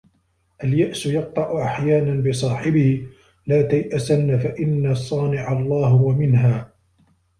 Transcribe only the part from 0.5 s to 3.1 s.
الْيَأْسُ يَقْطَعُ أَحْيَانًا بِصَاحِبِهِ